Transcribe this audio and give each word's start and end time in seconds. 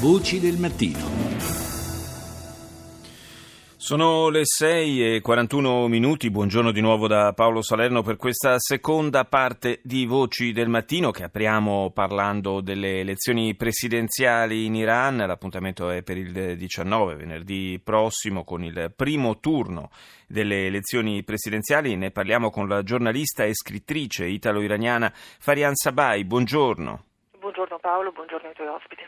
Voci 0.00 0.40
del 0.40 0.56
mattino. 0.56 0.98
Sono 3.76 4.30
le 4.30 4.46
6 4.46 5.16
e 5.16 5.20
41 5.20 5.88
minuti, 5.88 6.30
buongiorno 6.30 6.70
di 6.70 6.80
nuovo 6.80 7.06
da 7.06 7.34
Paolo 7.34 7.60
Salerno 7.60 8.00
per 8.00 8.16
questa 8.16 8.58
seconda 8.58 9.26
parte 9.26 9.80
di 9.82 10.06
Voci 10.06 10.52
del 10.52 10.70
Mattino 10.70 11.10
che 11.10 11.24
apriamo 11.24 11.90
parlando 11.90 12.62
delle 12.62 13.00
elezioni 13.00 13.54
presidenziali 13.54 14.64
in 14.64 14.74
Iran. 14.74 15.18
L'appuntamento 15.18 15.90
è 15.90 16.02
per 16.02 16.16
il 16.16 16.56
19, 16.56 17.16
venerdì 17.16 17.78
prossimo, 17.84 18.42
con 18.42 18.64
il 18.64 18.94
primo 18.96 19.38
turno 19.38 19.90
delle 20.26 20.64
elezioni 20.64 21.22
presidenziali. 21.24 21.94
Ne 21.96 22.10
parliamo 22.10 22.48
con 22.48 22.68
la 22.68 22.82
giornalista 22.82 23.44
e 23.44 23.52
scrittrice 23.52 24.24
italo-iraniana 24.24 25.12
Farian 25.14 25.74
Sabai. 25.74 26.24
Buongiorno. 26.24 27.04
Buongiorno 27.60 27.90
Paolo, 27.90 28.12
buongiorno 28.12 28.48
ai 28.48 28.54
tuoi 28.54 28.68
ospiti. 28.68 29.02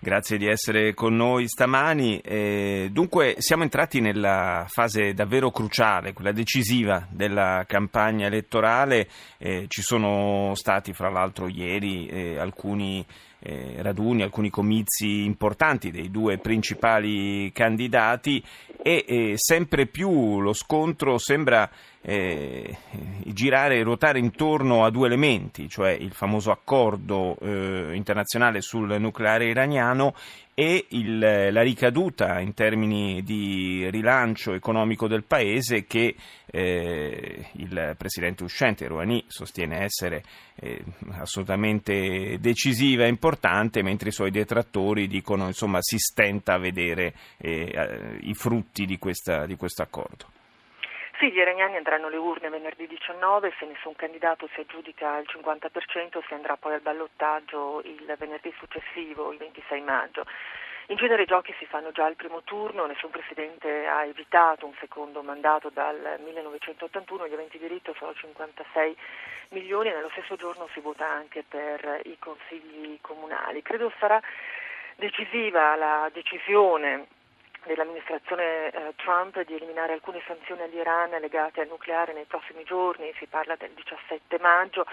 Grazie 0.00 0.36
di 0.36 0.48
essere 0.48 0.94
con 0.94 1.14
noi 1.14 1.46
stamani. 1.46 2.18
Eh, 2.18 2.88
dunque 2.90 3.36
siamo 3.38 3.62
entrati 3.62 4.00
nella 4.00 4.64
fase 4.66 5.14
davvero 5.14 5.52
cruciale, 5.52 6.12
quella 6.12 6.32
decisiva 6.32 7.06
della 7.08 7.62
campagna 7.68 8.26
elettorale. 8.26 9.06
Eh, 9.38 9.66
ci 9.68 9.80
sono 9.80 10.56
stati 10.56 10.92
fra 10.92 11.08
l'altro 11.08 11.46
ieri 11.46 12.08
eh, 12.08 12.36
alcuni 12.36 13.06
eh, 13.44 13.74
raduni, 13.82 14.22
alcuni 14.22 14.48
comizi 14.48 15.24
importanti 15.24 15.90
dei 15.90 16.10
due 16.10 16.38
principali 16.38 17.52
candidati 17.52 18.42
e 18.82 19.04
eh, 19.06 19.32
sempre 19.36 19.86
più 19.86 20.40
lo 20.40 20.54
scontro 20.54 21.18
sembra 21.18 21.70
eh, 22.00 22.76
girare 23.24 23.76
e 23.78 23.82
ruotare 23.82 24.18
intorno 24.18 24.84
a 24.84 24.90
due 24.90 25.06
elementi, 25.06 25.68
cioè 25.68 25.90
il 25.90 26.12
famoso 26.12 26.50
accordo 26.50 27.36
eh, 27.40 27.90
internazionale 27.94 28.60
sul 28.60 28.96
nucleare 28.98 29.46
iraniano 29.46 30.14
e 30.54 30.86
il, 30.90 31.18
la 31.18 31.62
ricaduta 31.62 32.38
in 32.40 32.54
termini 32.54 33.22
di 33.22 33.88
rilancio 33.90 34.54
economico 34.54 35.08
del 35.08 35.24
paese 35.24 35.84
che 35.84 36.14
eh, 36.46 37.46
il 37.52 37.94
presidente 37.98 38.44
uscente 38.44 38.86
Rouhani 38.86 39.24
sostiene 39.26 39.82
essere 39.82 40.22
eh, 40.54 40.82
assolutamente 41.18 42.38
decisiva 42.40 43.04
e 43.04 43.08
importante, 43.08 43.82
mentre 43.82 44.10
i 44.10 44.12
suoi 44.12 44.30
detrattori 44.30 45.08
dicono 45.08 45.48
insomma 45.48 45.78
si 45.80 45.98
stenta 45.98 46.54
a 46.54 46.58
vedere 46.58 47.14
eh, 47.38 48.18
i 48.20 48.34
frutti 48.34 48.86
di, 48.86 48.96
questa, 48.98 49.46
di 49.46 49.56
questo 49.56 49.82
accordo. 49.82 50.42
Sì, 51.18 51.30
gli 51.30 51.38
iraniani 51.38 51.76
andranno 51.76 52.08
alle 52.08 52.16
urne 52.16 52.48
venerdì 52.48 52.88
19, 52.88 53.54
se 53.58 53.66
nessun 53.66 53.94
candidato 53.94 54.48
si 54.52 54.60
aggiudica 54.60 55.16
il 55.18 55.26
50% 55.30 56.26
si 56.26 56.34
andrà 56.34 56.56
poi 56.56 56.74
al 56.74 56.80
ballottaggio 56.80 57.80
il 57.84 58.12
venerdì 58.18 58.52
successivo, 58.58 59.30
il 59.30 59.38
26 59.38 59.80
maggio. 59.82 60.24
In 60.88 60.96
genere 60.96 61.22
i 61.22 61.26
giochi 61.26 61.54
si 61.56 61.66
fanno 61.66 61.92
già 61.92 62.04
al 62.04 62.16
primo 62.16 62.42
turno, 62.42 62.86
nessun 62.86 63.10
presidente 63.10 63.86
ha 63.86 64.04
evitato 64.04 64.66
un 64.66 64.74
secondo 64.80 65.22
mandato 65.22 65.70
dal 65.70 66.18
1981, 66.22 67.28
gli 67.28 67.32
aventi 67.32 67.58
diritto 67.58 67.94
sono 67.96 68.12
56 68.12 68.96
milioni 69.50 69.90
e 69.90 69.94
nello 69.94 70.10
stesso 70.10 70.34
giorno 70.34 70.68
si 70.72 70.80
vota 70.80 71.06
anche 71.06 71.44
per 71.46 72.00
i 72.04 72.18
consigli 72.18 72.98
comunali. 73.00 73.62
Credo 73.62 73.92
sarà 73.98 74.20
decisiva 74.96 75.76
la 75.76 76.10
decisione 76.12 77.06
dell'amministrazione 77.66 78.70
eh, 78.70 78.92
Trump 78.96 79.40
di 79.44 79.54
eliminare 79.54 79.92
alcune 79.92 80.22
sanzioni 80.26 80.62
all'Iran 80.62 81.10
legate 81.20 81.60
al 81.60 81.68
nucleare 81.68 82.12
nei 82.12 82.24
prossimi 82.24 82.64
giorni, 82.64 83.12
si 83.18 83.26
parla 83.26 83.56
del 83.56 83.70
17 83.70 84.38
maggio. 84.40 84.86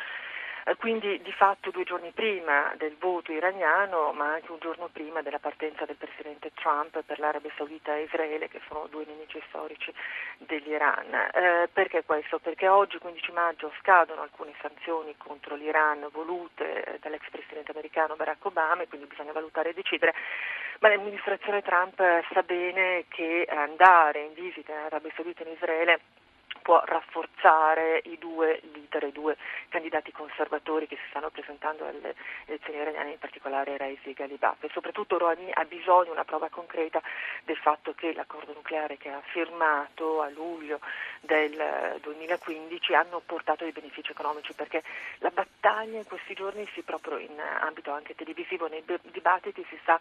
Eh, 0.63 0.75
quindi 0.75 1.19
di 1.21 1.31
fatto 1.31 1.71
due 1.71 1.83
giorni 1.83 2.11
prima 2.11 2.73
del 2.77 2.95
voto 2.99 3.31
iraniano, 3.31 4.11
ma 4.13 4.33
anche 4.33 4.51
un 4.51 4.59
giorno 4.59 4.89
prima 4.91 5.21
della 5.21 5.39
partenza 5.39 5.85
del 5.85 5.95
presidente 5.95 6.51
Trump 6.53 7.01
per 7.01 7.17
l'Arabia 7.19 7.51
Saudita 7.57 7.95
e 7.95 8.03
Israele, 8.03 8.47
che 8.47 8.61
sono 8.67 8.85
due 8.87 9.05
nemici 9.05 9.41
storici 9.47 9.91
dell'Iran. 10.37 11.13
Eh, 11.33 11.69
perché 11.73 12.03
questo? 12.03 12.37
Perché 12.37 12.67
oggi, 12.67 12.99
15 12.99 13.31
maggio, 13.31 13.71
scadono 13.79 14.21
alcune 14.21 14.53
sanzioni 14.61 15.15
contro 15.17 15.55
l'Iran 15.55 16.07
volute 16.11 16.83
eh, 16.83 16.99
dall'ex 16.99 17.27
presidente 17.31 17.71
americano 17.71 18.15
Barack 18.15 18.45
Obama 18.45 18.83
e 18.83 18.87
quindi 18.87 19.07
bisogna 19.07 19.31
valutare 19.31 19.69
e 19.69 19.73
decidere. 19.73 20.13
Ma 20.81 20.89
l'amministrazione 20.89 21.61
Trump 21.61 22.01
sa 22.33 22.41
bene 22.41 23.05
che 23.07 23.47
andare 23.47 24.23
in 24.23 24.33
visita 24.33 24.71
in 24.71 24.79
Arabia 24.79 25.11
Saudita 25.15 25.43
e 25.43 25.47
in 25.47 25.53
Israele 25.53 25.99
può 26.71 26.81
rafforzare 26.85 28.01
i 28.05 28.17
due 28.17 28.61
leader, 28.71 29.03
i 29.03 29.11
due 29.11 29.35
candidati 29.67 30.13
conservatori 30.13 30.87
che 30.87 30.95
si 30.95 31.09
stanno 31.09 31.29
presentando 31.29 31.85
alle 31.85 32.15
elezioni 32.45 32.79
iraniane, 32.79 33.11
in 33.11 33.19
particolare 33.19 33.75
Raisi 33.75 34.11
e 34.11 34.13
Galibaf. 34.13 34.63
E 34.63 34.69
soprattutto 34.71 35.17
Rouhani 35.17 35.51
ha 35.51 35.65
bisogno, 35.65 36.13
una 36.13 36.23
prova 36.23 36.47
concreta, 36.47 37.01
del 37.43 37.57
fatto 37.57 37.93
che 37.93 38.13
l'accordo 38.13 38.53
nucleare 38.53 38.95
che 38.95 39.09
ha 39.09 39.19
firmato 39.19 40.21
a 40.21 40.29
luglio 40.29 40.79
del 41.19 41.99
2015 41.99 42.93
hanno 42.93 43.19
portato 43.19 43.65
dei 43.65 43.73
benefici 43.73 44.11
economici, 44.11 44.53
perché 44.53 44.81
la 45.17 45.29
battaglia 45.29 45.97
in 45.97 46.05
questi 46.05 46.33
giorni 46.33 46.65
si 46.73 46.83
proprio 46.83 47.17
in 47.17 47.37
ambito 47.59 47.91
anche 47.91 48.15
televisivo, 48.15 48.69
nei 48.69 48.85
dibattiti 49.11 49.65
si 49.67 49.77
sta 49.81 49.99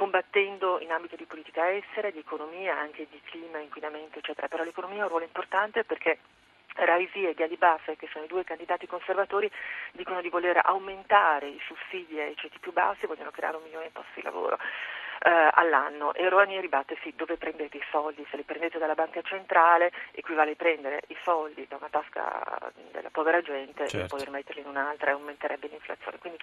combattendo 0.00 0.78
in 0.80 0.92
ambito 0.92 1.14
di 1.14 1.26
politica 1.26 1.70
estera, 1.70 2.10
di 2.10 2.20
economia, 2.20 2.78
anche 2.78 3.06
di 3.10 3.20
clima, 3.22 3.58
inquinamento, 3.58 4.18
eccetera. 4.18 4.48
Però 4.48 4.64
l'economia 4.64 5.00
ha 5.00 5.04
un 5.04 5.10
ruolo 5.10 5.24
importante 5.24 5.84
perché 5.84 5.99
Raisi 6.74 7.26
e 7.26 7.34
Galibaf, 7.34 7.96
che 7.96 8.08
sono 8.10 8.24
i 8.24 8.28
due 8.28 8.44
candidati 8.44 8.86
conservatori, 8.86 9.50
dicono 9.92 10.20
di 10.20 10.28
voler 10.28 10.60
aumentare 10.62 11.48
i 11.48 11.60
sussidi 11.64 12.18
ai 12.18 12.36
ceti 12.36 12.58
più 12.58 12.72
bassi 12.72 13.04
e 13.04 13.08
vogliono 13.08 13.30
creare 13.30 13.56
un 13.56 13.62
milione 13.64 13.86
di 13.86 13.92
posti 13.92 14.12
di 14.14 14.22
lavoro 14.22 14.58
eh, 15.22 15.50
all'anno 15.52 16.14
e 16.14 16.28
Rouhani 16.28 16.60
ribatte 16.60 16.96
sì, 17.02 17.12
dove 17.14 17.36
prendete 17.36 17.76
i 17.76 17.84
soldi? 17.90 18.26
Se 18.30 18.36
li 18.36 18.42
prendete 18.42 18.78
dalla 18.78 18.94
banca 18.94 19.20
centrale 19.22 19.92
equivale 20.12 20.52
a 20.52 20.56
prendere 20.56 21.02
i 21.08 21.16
soldi 21.22 21.66
da 21.68 21.76
una 21.76 21.88
tasca 21.90 22.72
della 22.90 23.10
povera 23.10 23.42
gente 23.42 23.86
certo. 23.86 24.06
e 24.06 24.08
poi 24.08 24.24
rimetterli 24.24 24.62
in 24.62 24.68
un'altra 24.68 25.10
e 25.10 25.12
aumenterebbe 25.12 25.68
l'inflazione. 25.68 26.18
Quindi 26.18 26.38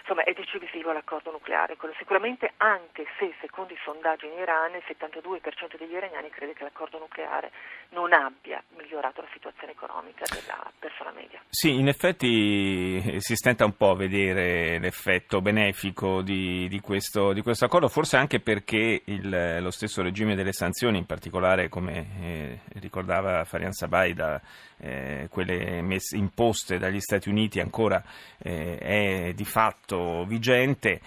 insomma 0.00 0.24
è 0.24 0.32
decisivo 0.32 0.92
l'accordo 0.92 1.30
nucleare, 1.30 1.76
quello 1.76 1.94
sicuramente 1.96 2.52
anche 2.58 3.06
se 3.18 3.34
secondo 3.40 3.72
i 3.72 3.78
sondaggi 3.82 4.26
in 4.26 4.38
Iran 4.38 4.74
il 4.74 4.84
72% 4.86 5.78
degli 5.78 5.94
iraniani 5.94 6.28
crede 6.28 6.52
che 6.52 6.62
l'accordo 6.62 6.98
nucleare 6.98 7.50
non 7.90 8.12
abbia 8.12 8.62
migliorato 8.76 9.22
la 9.22 9.28
situazione 9.32 9.72
economica 9.72 10.24
della 10.28 10.70
persona 10.78 11.10
media. 11.12 11.40
Sì, 11.48 11.78
in 11.78 11.88
effetti 11.88 13.02
eh, 13.02 13.20
si 13.20 13.34
stenta 13.34 13.64
un 13.64 13.76
po' 13.76 13.90
a 13.90 13.96
vedere 13.96 14.78
l'effetto 14.78 15.40
benefico 15.40 16.20
di, 16.20 16.68
di, 16.68 16.80
questo, 16.80 17.32
di 17.32 17.40
questo 17.40 17.64
accordo, 17.64 17.88
forse 17.88 18.13
forse 18.14 18.16
anche 18.16 18.40
perché 18.40 19.02
il, 19.04 19.58
lo 19.60 19.70
stesso 19.70 20.02
regime 20.02 20.34
delle 20.34 20.52
sanzioni, 20.52 20.98
in 20.98 21.06
particolare 21.06 21.68
come 21.68 22.06
eh, 22.20 22.60
ricordava 22.74 23.44
Farian 23.44 23.72
Sabai, 23.72 24.14
da 24.14 24.40
eh, 24.78 25.26
quelle 25.30 25.82
messe, 25.82 26.16
imposte 26.16 26.78
dagli 26.78 27.00
Stati 27.00 27.28
Uniti 27.28 27.60
ancora 27.60 28.02
eh, 28.38 28.78
è 28.78 29.32
di 29.34 29.44
fatto 29.44 30.24
vigente. 30.26 31.00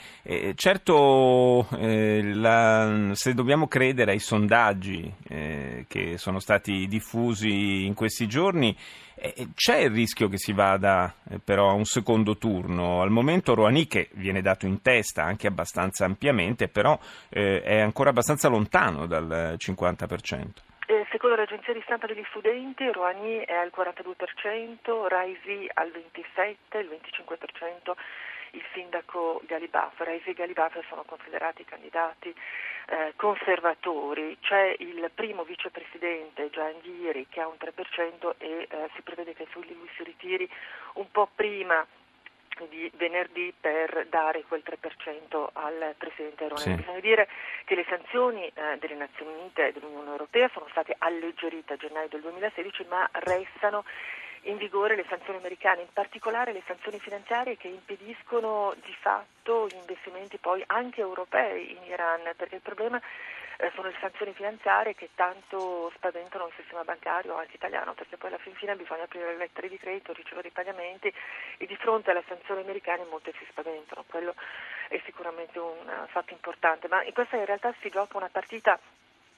certo, 0.55 1.67
eh, 1.77 2.33
la, 2.33 3.11
se 3.13 3.33
dobbiamo 3.33 3.67
credere 3.67 4.11
ai 4.11 4.19
sondaggi 4.19 5.11
eh, 5.29 5.85
che 5.87 6.17
sono 6.17 6.39
stati 6.39 6.87
diffusi 6.87 7.85
in 7.85 7.93
questi 7.93 8.27
giorni, 8.27 8.75
c'è 9.55 9.77
il 9.77 9.91
rischio 9.91 10.27
che 10.27 10.37
si 10.37 10.53
vada 10.53 11.13
eh, 11.29 11.39
però 11.39 11.69
a 11.69 11.73
un 11.73 11.85
secondo 11.85 12.37
turno. 12.37 13.01
Al 13.01 13.09
momento 13.09 13.55
Rouhani, 13.55 13.87
che 13.87 14.09
viene 14.13 14.41
dato 14.41 14.65
in 14.65 14.81
testa 14.81 15.23
anche 15.23 15.47
abbastanza 15.47 16.05
ampiamente, 16.05 16.67
però 16.67 16.97
eh, 17.29 17.61
è 17.61 17.79
ancora 17.79 18.11
abbastanza 18.11 18.47
lontano 18.47 19.07
dal 19.07 19.55
50%. 19.57 20.47
Eh, 20.89 21.05
secondo 21.11 21.35
l'agenzia 21.35 21.73
di 21.73 21.81
stampa 21.83 22.07
degli 22.07 22.23
studenti, 22.29 22.89
Rouhani 22.89 23.39
è 23.39 23.53
al 23.53 23.71
42%, 23.75 25.07
Raisi 25.07 25.69
al 25.73 25.91
27%, 25.91 26.79
il 26.79 26.87
25% 26.87 27.93
il 28.51 28.63
sindaco 28.73 29.41
Galibaf. 29.45 29.99
Raisi 29.99 30.29
e 30.29 30.33
Galibaf 30.33 30.79
sono 30.87 31.03
considerati 31.03 31.65
candidati 31.65 32.33
eh, 32.89 33.13
conservatori, 33.15 34.37
c'è 34.39 34.75
il 34.79 35.11
primo 35.13 35.43
vicepresidente 35.43 36.49
Gianghiri 36.49 37.27
che 37.29 37.41
ha 37.41 37.47
un 37.47 37.57
3% 37.59 38.33
e 38.37 38.67
eh, 38.69 38.89
si 38.95 39.01
prevede 39.01 39.33
che 39.33 39.45
lui 39.53 39.89
si 39.95 40.03
ritiri 40.03 40.49
un 40.93 41.11
po' 41.11 41.29
prima 41.35 41.85
di 42.69 42.89
venerdì 42.95 43.53
per 43.59 44.07
dare 44.09 44.43
quel 44.47 44.63
3% 44.65 45.47
al 45.53 45.93
Presidente 45.97 46.45
Erone. 46.45 46.61
Sì. 46.61 46.73
Bisogna 46.73 46.99
dire 46.99 47.27
che 47.65 47.75
le 47.75 47.85
sanzioni 47.87 48.47
eh, 48.47 48.77
delle 48.79 48.95
Nazioni 48.95 49.33
Unite 49.33 49.67
e 49.67 49.71
dell'Unione 49.73 50.09
Europea 50.09 50.49
sono 50.53 50.67
state 50.71 50.95
alleggerite 50.97 51.73
a 51.73 51.77
gennaio 51.77 52.07
del 52.07 52.21
2016 52.21 52.85
ma 52.89 53.07
restano 53.11 53.83
in 54.47 54.57
vigore 54.57 54.95
le 54.95 55.05
sanzioni 55.07 55.39
americane, 55.39 55.81
in 55.81 55.93
particolare 55.93 56.53
le 56.53 56.63
sanzioni 56.65 56.99
finanziarie 56.99 57.57
che 57.57 57.67
impediscono 57.67 58.73
di 58.83 58.95
fatto 58.99 59.67
gli 59.67 59.75
investimenti 59.75 60.37
poi 60.37 60.63
anche 60.67 61.01
europei 61.01 61.71
in 61.71 61.83
Iran, 61.83 62.21
perché 62.35 62.55
il 62.55 62.61
problema 62.61 63.01
eh, 63.57 63.71
sono 63.73 63.87
le 63.87 63.95
sanzioni 63.99 64.33
finanziarie 64.33 64.95
che 64.95 65.09
tanto 65.15 65.91
spaventano 65.95 66.47
il 66.47 66.53
sistema 66.55 66.83
bancario 66.83 67.35
anche 67.35 67.55
italiano, 67.55 67.93
perché 67.93 68.15
poi 68.17 68.29
alla 68.29 68.37
fin 68.37 68.53
fine 68.53 68.75
bisogna 68.75 69.03
aprire 69.03 69.31
le 69.31 69.37
lettere 69.37 69.67
di 69.67 69.77
credito, 69.77 70.13
ricevere 70.13 70.47
i 70.47 70.51
pagamenti 70.51 71.11
e 71.57 71.65
di 71.65 71.75
fronte 71.75 72.11
alle 72.11 72.23
sanzioni 72.27 72.61
americane 72.61 73.05
molte 73.09 73.33
si 73.37 73.45
spaventano. 73.49 74.05
Quello 74.07 74.33
è 74.87 75.01
sicuramente 75.05 75.59
un 75.59 75.87
uh, 75.87 76.07
fatto 76.07 76.33
importante, 76.33 76.87
ma 76.87 77.03
in 77.03 77.13
questa 77.13 77.35
in 77.35 77.45
realtà 77.45 77.73
si 77.81 77.89
gioca 77.89 78.17
una 78.17 78.29
partita 78.29 78.79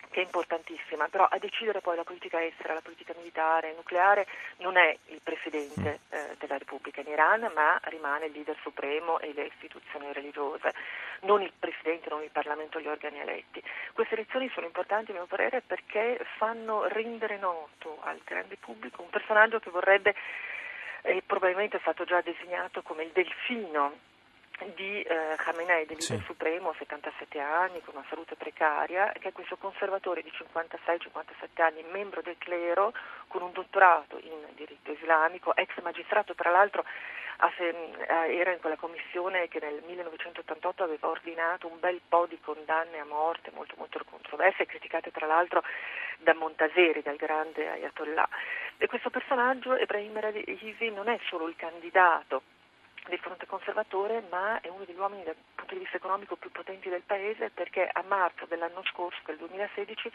che 0.09 0.21
è 0.21 0.23
importantissima, 0.23 1.07
però 1.07 1.25
a 1.25 1.37
decidere 1.37 1.81
poi 1.81 1.95
la 1.95 2.03
politica 2.03 2.43
estera, 2.43 2.73
la 2.73 2.81
politica 2.81 3.13
militare, 3.15 3.73
nucleare 3.75 4.27
non 4.57 4.77
è 4.77 4.97
il 5.07 5.21
Presidente 5.21 5.99
mm. 6.01 6.13
eh, 6.13 6.35
della 6.39 6.57
Repubblica 6.57 7.01
in 7.01 7.07
Iran, 7.07 7.51
ma 7.53 7.79
rimane 7.83 8.25
il 8.25 8.31
leader 8.31 8.57
supremo 8.61 9.19
e 9.19 9.33
le 9.33 9.45
istituzioni 9.45 10.11
religiose, 10.11 10.73
non 11.21 11.41
il 11.41 11.53
Presidente, 11.57 12.09
non 12.09 12.23
il 12.23 12.31
Parlamento, 12.31 12.79
gli 12.79 12.87
organi 12.87 13.19
eletti. 13.19 13.61
Queste 13.93 14.15
elezioni 14.15 14.49
sono 14.53 14.65
importanti 14.65 15.11
a 15.11 15.13
mio 15.13 15.25
parere 15.25 15.61
perché 15.61 16.19
fanno 16.37 16.87
rendere 16.87 17.37
noto 17.37 17.99
al 18.01 18.19
grande 18.23 18.57
pubblico 18.57 19.01
un 19.01 19.09
personaggio 19.09 19.59
che 19.59 19.69
vorrebbe 19.69 20.15
e 21.01 21.21
probabilmente 21.25 21.77
è 21.77 21.81
stato 21.81 22.03
già 22.03 22.19
designato 22.21 22.81
come 22.81 23.03
il 23.03 23.11
delfino 23.11 24.07
di 24.75 25.01
eh, 25.01 25.35
Khamenei, 25.37 25.87
sì. 25.97 26.21
supremo, 26.25 26.73
77 26.77 27.39
anni, 27.39 27.81
con 27.81 27.95
una 27.95 28.05
salute 28.09 28.35
precaria, 28.35 29.11
che 29.19 29.29
è 29.29 29.31
questo 29.31 29.57
conservatore 29.57 30.21
di 30.21 30.31
56-57 30.31 31.61
anni, 31.61 31.83
membro 31.91 32.21
del 32.21 32.37
clero, 32.37 32.93
con 33.27 33.41
un 33.41 33.51
dottorato 33.51 34.17
in 34.19 34.45
diritto 34.55 34.91
islamico, 34.91 35.55
ex 35.55 35.69
magistrato 35.81 36.33
tra 36.35 36.49
l'altro 36.49 36.83
eh, 37.57 38.35
era 38.35 38.51
in 38.51 38.59
quella 38.59 38.75
commissione 38.75 39.47
che 39.47 39.59
nel 39.61 39.81
1988 39.85 40.83
aveva 40.83 41.07
ordinato 41.07 41.67
un 41.67 41.79
bel 41.79 42.01
po' 42.07 42.25
di 42.25 42.37
condanne 42.41 42.99
a 42.99 43.05
morte 43.05 43.51
molto 43.53 43.75
molto 43.77 44.01
controverse, 44.03 44.65
criticate 44.65 45.11
tra 45.11 45.25
l'altro 45.25 45.63
da 46.17 46.33
Montaseri, 46.33 47.01
dal 47.01 47.15
grande 47.15 47.69
Ayatollah. 47.69 48.27
E 48.77 48.87
questo 48.87 49.09
personaggio, 49.09 49.75
Ebrahim 49.75 50.19
Raisi, 50.19 50.89
non 50.89 51.07
è 51.07 51.17
solo 51.29 51.47
il 51.47 51.55
candidato 51.55 52.41
del 53.09 53.19
fronte 53.19 53.45
conservatore, 53.45 54.23
ma 54.29 54.61
è 54.61 54.69
uno 54.69 54.85
degli 54.85 54.97
uomini 54.97 55.23
dal 55.23 55.35
punto 55.55 55.73
di 55.73 55.79
vista 55.81 55.97
economico 55.97 56.35
più 56.35 56.51
potenti 56.51 56.89
del 56.89 57.01
paese 57.01 57.49
perché 57.49 57.89
a 57.91 58.03
marzo 58.07 58.45
dell'anno 58.45 58.83
scorso, 58.85 59.19
del 59.25 59.37
2016, 59.37 60.11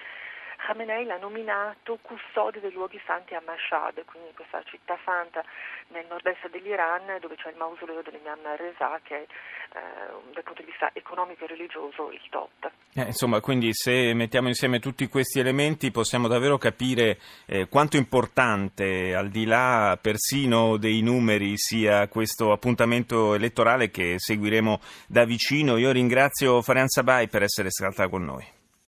Khamenei 0.65 1.05
l'ha 1.05 1.19
nominato 1.19 1.99
custode 2.01 2.59
dei 2.59 2.73
luoghi 2.73 2.99
santi 3.05 3.35
a 3.35 3.43
Mashhad, 3.45 4.03
quindi 4.07 4.33
questa 4.35 4.63
città 4.65 4.99
santa 5.05 5.45
nel 5.89 6.07
nord-est 6.09 6.49
dell'Iran 6.49 7.19
dove 7.21 7.37
c'è 7.37 7.51
il 7.51 7.57
mausoleo 7.57 8.01
dell'Imam 8.01 8.57
Reza 8.57 8.99
che 9.03 9.15
è 9.15 9.27
eh, 9.77 9.81
dal 10.33 10.43
punto 10.43 10.63
di 10.63 10.71
vista 10.71 10.89
economico 10.95 11.45
e 11.45 11.49
religioso 11.49 12.11
il 12.11 12.23
top. 12.31 12.71
Eh, 12.95 13.03
insomma, 13.03 13.41
quindi 13.41 13.75
se 13.75 14.15
mettiamo 14.15 14.49
insieme 14.49 14.81
tutti 14.81 15.07
questi 15.07 15.39
elementi 15.39 15.91
possiamo 15.91 16.29
davvero 16.29 16.57
capire 16.57 17.19
eh, 17.45 17.69
quanto 17.69 17.99
importante, 17.99 19.15
al 19.15 19.29
di 19.29 19.45
là 19.45 19.99
persino 20.01 20.79
dei 20.79 21.03
numeri, 21.03 21.59
sia 21.59 22.09
questo 22.09 22.53
appuntamento 22.53 23.35
elettorale 23.35 23.91
che 23.91 24.15
seguiremo 24.17 24.81
da 25.09 25.27
vicino. 25.27 25.77
Io 25.77 25.93
ringrazio 25.93 26.63
Farian 26.63 26.89
Sabai 26.89 27.29
per 27.29 27.43
essere 27.43 27.69
stata 27.69 28.09
con 28.09 28.25
noi. 28.25 28.63